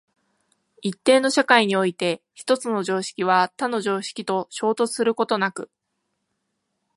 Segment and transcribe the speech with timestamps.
[0.81, 5.69] 一定の社会において一つの常識は他の常識と衝突することなく、